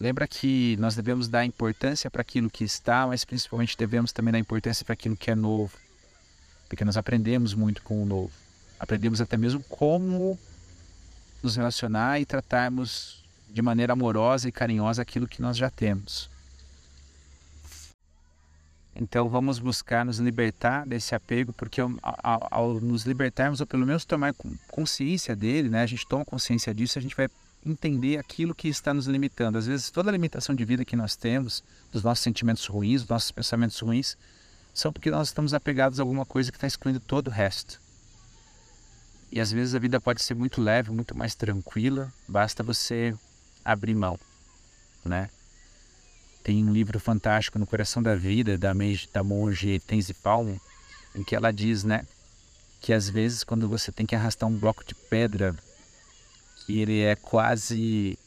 Lembra 0.00 0.28
que 0.28 0.76
nós 0.78 0.94
devemos 0.94 1.28
dar 1.28 1.44
importância 1.44 2.08
para 2.08 2.22
aquilo 2.22 2.48
que 2.48 2.62
está, 2.62 3.06
mas 3.06 3.24
principalmente 3.24 3.76
devemos 3.76 4.12
também 4.12 4.30
dar 4.30 4.38
importância 4.38 4.84
para 4.84 4.92
aquilo 4.92 5.16
que 5.16 5.30
é 5.30 5.34
novo. 5.34 5.76
Porque 6.68 6.84
nós 6.84 6.96
aprendemos 6.96 7.54
muito 7.54 7.82
com 7.82 8.00
o 8.00 8.06
novo. 8.06 8.32
Aprendemos 8.78 9.20
até 9.20 9.36
mesmo 9.36 9.62
como 9.64 10.38
nos 11.42 11.56
relacionar 11.56 12.20
e 12.20 12.26
tratarmos 12.26 13.24
de 13.48 13.62
maneira 13.62 13.92
amorosa 13.92 14.48
e 14.48 14.52
carinhosa 14.52 15.02
aquilo 15.02 15.26
que 15.26 15.40
nós 15.40 15.56
já 15.56 15.70
temos. 15.70 16.30
Então 18.94 19.28
vamos 19.28 19.60
buscar 19.60 20.04
nos 20.04 20.18
libertar 20.18 20.84
desse 20.84 21.14
apego, 21.14 21.52
porque 21.52 21.80
ao, 21.80 21.92
ao, 22.02 22.48
ao, 22.50 22.80
nos 22.80 23.04
libertarmos, 23.04 23.60
ou 23.60 23.66
pelo 23.66 23.86
menos 23.86 24.04
tomar 24.04 24.34
consciência 24.68 25.36
dele, 25.36 25.68
né, 25.68 25.82
a 25.82 25.86
gente 25.86 26.06
toma 26.06 26.24
consciência 26.24 26.74
disso, 26.74 26.98
a 26.98 27.02
gente 27.02 27.14
vai 27.14 27.28
entender 27.64 28.18
aquilo 28.18 28.54
que 28.54 28.68
está 28.68 28.92
nos 28.92 29.06
limitando. 29.06 29.56
Às 29.56 29.66
vezes, 29.66 29.90
toda 29.90 30.10
a 30.10 30.12
limitação 30.12 30.52
de 30.52 30.64
vida 30.64 30.84
que 30.84 30.96
nós 30.96 31.14
temos, 31.14 31.62
dos 31.92 32.02
nossos 32.02 32.24
sentimentos 32.24 32.66
ruins, 32.66 33.02
dos 33.02 33.10
nossos 33.10 33.30
pensamentos 33.30 33.78
ruins, 33.78 34.16
são 34.74 34.92
porque 34.92 35.10
nós 35.10 35.28
estamos 35.28 35.54
apegados 35.54 36.00
a 36.00 36.02
alguma 36.02 36.26
coisa 36.26 36.50
que 36.50 36.56
está 36.56 36.66
excluindo 36.66 36.98
todo 36.98 37.28
o 37.28 37.32
resto. 37.32 37.80
E 39.30 39.40
às 39.40 39.52
vezes 39.52 39.74
a 39.74 39.78
vida 39.78 40.00
pode 40.00 40.22
ser 40.22 40.34
muito 40.34 40.60
leve, 40.60 40.90
muito 40.90 41.16
mais 41.16 41.34
tranquila, 41.34 42.12
basta 42.26 42.62
você 42.62 43.14
abrir 43.64 43.94
mão, 43.94 44.18
né? 45.04 45.28
Tem 46.42 46.64
um 46.64 46.72
livro 46.72 46.98
fantástico 46.98 47.58
no 47.58 47.66
Coração 47.66 48.02
da 48.02 48.14
Vida 48.14 48.56
da, 48.56 48.72
da 49.12 49.22
monge 49.22 49.78
Tenzi 49.80 50.14
Palmo, 50.14 50.58
em 51.14 51.22
que 51.22 51.36
ela 51.36 51.52
diz, 51.52 51.84
né, 51.84 52.06
que 52.80 52.92
às 52.92 53.08
vezes 53.08 53.44
quando 53.44 53.68
você 53.68 53.92
tem 53.92 54.06
que 54.06 54.14
arrastar 54.14 54.48
um 54.48 54.56
bloco 54.56 54.84
de 54.84 54.94
pedra 54.94 55.54
que 56.64 56.80
ele 56.80 57.00
é 57.00 57.16
quase 57.16 58.18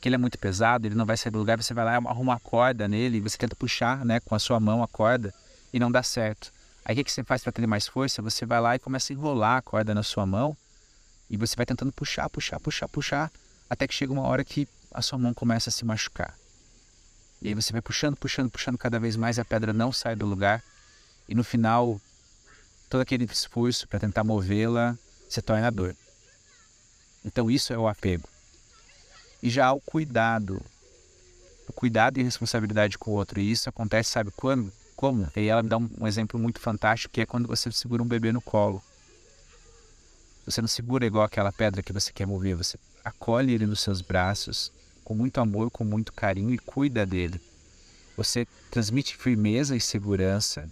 que 0.00 0.08
ele 0.08 0.14
é 0.14 0.18
muito 0.18 0.38
pesado, 0.38 0.86
ele 0.86 0.94
não 0.94 1.04
vai 1.04 1.16
sair 1.16 1.30
do 1.30 1.38
lugar, 1.38 1.62
você 1.62 1.74
vai 1.74 1.84
lá 1.84 1.96
arruma 1.96 2.34
a 2.34 2.40
corda 2.40 2.88
nele, 2.88 3.20
você 3.20 3.36
tenta 3.36 3.54
puxar, 3.54 4.04
né, 4.04 4.18
com 4.20 4.34
a 4.34 4.38
sua 4.38 4.58
mão 4.58 4.82
a 4.82 4.88
corda 4.88 5.32
e 5.72 5.78
não 5.78 5.90
dá 5.90 6.02
certo. 6.02 6.52
Aí 6.84 6.94
o 6.94 6.96
que, 6.96 7.04
que 7.04 7.12
você 7.12 7.22
faz 7.22 7.42
para 7.42 7.52
ter 7.52 7.66
mais 7.66 7.86
força? 7.86 8.22
Você 8.22 8.46
vai 8.46 8.60
lá 8.60 8.76
e 8.76 8.78
começa 8.78 9.12
a 9.12 9.14
enrolar 9.14 9.58
a 9.58 9.62
corda 9.62 9.94
na 9.94 10.02
sua 10.02 10.26
mão 10.26 10.56
e 11.28 11.36
você 11.36 11.54
vai 11.54 11.66
tentando 11.66 11.92
puxar, 11.92 12.28
puxar, 12.28 12.58
puxar, 12.58 12.88
puxar, 12.88 13.30
até 13.68 13.86
que 13.86 13.94
chega 13.94 14.12
uma 14.12 14.22
hora 14.22 14.44
que 14.44 14.66
a 14.92 15.00
sua 15.00 15.18
mão 15.18 15.32
começa 15.32 15.70
a 15.70 15.72
se 15.72 15.84
machucar. 15.84 16.34
E 17.40 17.48
aí 17.48 17.54
você 17.54 17.72
vai 17.72 17.80
puxando, 17.80 18.16
puxando, 18.16 18.50
puxando 18.50 18.76
cada 18.76 18.98
vez 18.98 19.16
mais, 19.16 19.38
a 19.38 19.44
pedra 19.44 19.72
não 19.72 19.92
sai 19.92 20.16
do 20.16 20.26
lugar 20.26 20.62
e 21.28 21.34
no 21.34 21.44
final 21.44 22.00
todo 22.88 23.00
aquele 23.00 23.24
esforço 23.24 23.86
para 23.86 24.00
tentar 24.00 24.24
movê-la 24.24 24.98
se 25.28 25.40
torna 25.40 25.70
dor. 25.70 25.94
Então 27.24 27.50
isso 27.50 27.72
é 27.72 27.78
o 27.78 27.86
apego. 27.86 28.28
E 29.42 29.48
já 29.48 29.72
o 29.72 29.80
cuidado. 29.80 30.60
O 31.68 31.72
cuidado 31.72 32.18
e 32.18 32.22
responsabilidade 32.22 32.98
com 32.98 33.12
o 33.12 33.14
outro. 33.14 33.40
E 33.40 33.50
isso 33.50 33.68
acontece, 33.68 34.10
sabe 34.10 34.32
quando? 34.32 34.72
Como? 35.00 35.26
E 35.34 35.46
ela 35.46 35.62
me 35.62 35.68
dá 35.70 35.78
um, 35.78 35.88
um 35.98 36.06
exemplo 36.06 36.38
muito 36.38 36.60
fantástico 36.60 37.14
que 37.14 37.22
é 37.22 37.24
quando 37.24 37.48
você 37.48 37.72
segura 37.72 38.02
um 38.02 38.06
bebê 38.06 38.32
no 38.32 38.42
colo. 38.42 38.82
Você 40.44 40.60
não 40.60 40.68
segura 40.68 41.06
igual 41.06 41.24
aquela 41.24 41.50
pedra 41.50 41.82
que 41.82 41.90
você 41.90 42.12
quer 42.12 42.26
mover, 42.26 42.54
você 42.54 42.78
acolhe 43.02 43.54
ele 43.54 43.64
nos 43.64 43.80
seus 43.80 44.02
braços 44.02 44.70
com 45.02 45.14
muito 45.14 45.40
amor, 45.40 45.70
com 45.70 45.84
muito 45.84 46.12
carinho 46.12 46.52
e 46.52 46.58
cuida 46.58 47.06
dele. 47.06 47.40
Você 48.14 48.46
transmite 48.70 49.16
firmeza 49.16 49.74
e 49.74 49.80
segurança, 49.80 50.70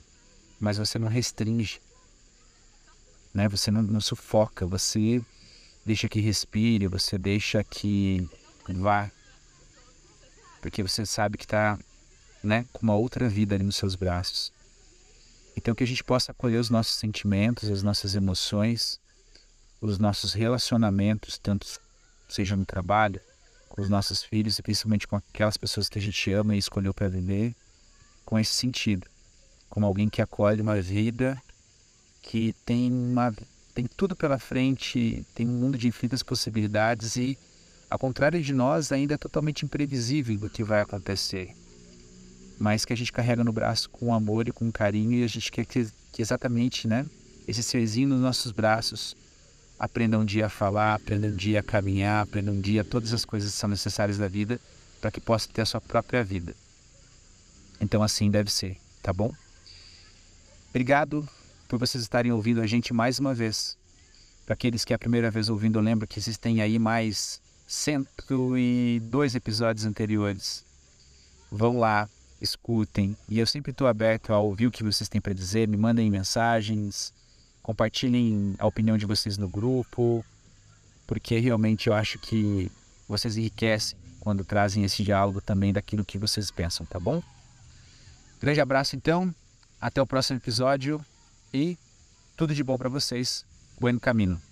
mas 0.60 0.76
você 0.76 0.98
não 0.98 1.08
restringe. 1.08 1.80
Né? 3.32 3.48
Você 3.48 3.70
não, 3.70 3.80
não 3.80 4.00
sufoca, 4.02 4.66
você 4.66 5.22
deixa 5.86 6.06
que 6.06 6.20
respire, 6.20 6.86
você 6.86 7.16
deixa 7.16 7.64
que 7.64 8.28
vá. 8.68 9.10
Porque 10.60 10.82
você 10.82 11.06
sabe 11.06 11.38
que 11.38 11.46
está 11.46 11.78
né, 12.42 12.64
com 12.72 12.82
uma 12.82 12.94
outra 12.94 13.28
vida 13.28 13.54
ali 13.54 13.64
nos 13.64 13.76
seus 13.76 13.94
braços. 13.94 14.52
Então 15.56 15.74
que 15.74 15.82
a 15.82 15.86
gente 15.86 16.04
possa 16.04 16.32
acolher 16.32 16.58
os 16.58 16.70
nossos 16.70 16.94
sentimentos, 16.94 17.68
as 17.68 17.82
nossas 17.82 18.14
emoções, 18.14 19.00
os 19.80 19.98
nossos 19.98 20.32
relacionamentos, 20.32 21.38
tanto 21.38 21.66
seja 22.28 22.56
no 22.56 22.64
trabalho, 22.64 23.20
com 23.68 23.82
os 23.82 23.88
nossos 23.88 24.22
filhos 24.22 24.58
e 24.58 24.62
principalmente 24.62 25.06
com 25.06 25.16
aquelas 25.16 25.56
pessoas 25.56 25.88
que 25.88 25.98
a 25.98 26.02
gente 26.02 26.32
ama 26.32 26.54
e 26.54 26.58
escolheu 26.58 26.94
para 26.94 27.08
viver, 27.08 27.54
com 28.24 28.38
esse 28.38 28.52
sentido, 28.52 29.06
como 29.68 29.86
alguém 29.86 30.08
que 30.08 30.22
acolhe 30.22 30.60
uma 30.60 30.80
vida 30.80 31.40
que 32.22 32.52
tem 32.64 32.92
uma 32.92 33.32
tem 33.74 33.86
tudo 33.86 34.16
pela 34.16 34.38
frente, 34.38 35.24
tem 35.34 35.46
um 35.46 35.52
mundo 35.52 35.78
de 35.78 35.86
infinitas 35.86 36.22
possibilidades 36.22 37.14
e 37.14 37.38
ao 37.90 37.98
contrário 37.98 38.42
de 38.42 38.52
nós, 38.52 38.92
ainda 38.92 39.14
é 39.14 39.16
totalmente 39.16 39.64
imprevisível 39.64 40.38
o 40.42 40.50
que 40.50 40.62
vai 40.62 40.82
acontecer. 40.82 41.54
Mas 42.58 42.84
que 42.84 42.92
a 42.92 42.96
gente 42.96 43.12
carrega 43.12 43.44
no 43.44 43.52
braço 43.52 43.88
com 43.90 44.12
amor 44.12 44.48
e 44.48 44.52
com 44.52 44.70
carinho 44.70 45.12
e 45.12 45.24
a 45.24 45.28
gente 45.28 45.50
quer 45.50 45.64
que, 45.64 45.88
que 46.12 46.20
exatamente, 46.20 46.88
né, 46.88 47.06
esse 47.46 47.62
serzinho 47.62 48.08
nos 48.08 48.20
nossos 48.20 48.52
braços 48.52 49.16
aprenda 49.78 50.18
um 50.18 50.24
dia 50.24 50.46
a 50.46 50.48
falar, 50.48 50.94
aprenda 50.94 51.28
um 51.28 51.36
dia 51.36 51.60
a 51.60 51.62
caminhar, 51.62 52.22
aprenda 52.22 52.50
um 52.50 52.60
dia 52.60 52.82
todas 52.82 53.12
as 53.12 53.24
coisas 53.24 53.52
que 53.52 53.58
são 53.58 53.70
necessárias 53.70 54.18
da 54.18 54.26
vida 54.26 54.60
para 55.00 55.10
que 55.10 55.20
possa 55.20 55.48
ter 55.52 55.62
a 55.62 55.66
sua 55.66 55.80
própria 55.80 56.24
vida. 56.24 56.54
Então 57.80 58.02
assim 58.02 58.30
deve 58.30 58.50
ser, 58.50 58.76
tá 59.02 59.12
bom? 59.12 59.32
Obrigado 60.70 61.26
por 61.68 61.78
vocês 61.78 62.02
estarem 62.02 62.32
ouvindo 62.32 62.60
a 62.60 62.66
gente 62.66 62.92
mais 62.92 63.18
uma 63.18 63.32
vez. 63.32 63.76
Para 64.44 64.54
aqueles 64.54 64.84
que 64.84 64.92
é 64.92 64.96
a 64.96 64.98
primeira 64.98 65.30
vez 65.30 65.48
ouvindo, 65.48 65.78
lembro 65.80 66.08
que 66.08 66.18
existem 66.18 66.60
aí 66.60 66.78
mais 66.78 67.40
102 67.66 69.34
episódios 69.34 69.84
anteriores. 69.84 70.64
Vão 71.50 71.78
lá, 71.78 72.08
escutem. 72.40 73.16
E 73.28 73.38
eu 73.38 73.46
sempre 73.46 73.70
estou 73.72 73.86
aberto 73.86 74.32
a 74.32 74.38
ouvir 74.38 74.66
o 74.66 74.70
que 74.70 74.84
vocês 74.84 75.08
têm 75.08 75.20
para 75.20 75.32
dizer. 75.32 75.68
Me 75.68 75.76
mandem 75.76 76.10
mensagens, 76.10 77.12
compartilhem 77.62 78.54
a 78.58 78.66
opinião 78.66 78.96
de 78.96 79.06
vocês 79.06 79.36
no 79.36 79.48
grupo, 79.48 80.24
porque 81.06 81.38
realmente 81.38 81.88
eu 81.88 81.94
acho 81.94 82.18
que 82.18 82.70
vocês 83.08 83.36
enriquecem 83.36 83.98
quando 84.20 84.44
trazem 84.44 84.84
esse 84.84 85.02
diálogo 85.02 85.40
também 85.40 85.72
daquilo 85.72 86.04
que 86.04 86.18
vocês 86.18 86.50
pensam, 86.50 86.84
tá 86.84 87.00
bom? 87.00 87.22
Grande 88.40 88.60
abraço 88.60 88.94
então, 88.94 89.34
até 89.80 90.00
o 90.00 90.06
próximo 90.06 90.38
episódio 90.38 91.04
e 91.52 91.76
tudo 92.36 92.54
de 92.54 92.62
bom 92.62 92.76
para 92.76 92.88
vocês. 92.88 93.44
Buen 93.80 93.98
caminho. 93.98 94.47